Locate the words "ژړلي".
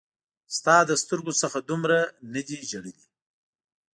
2.69-3.05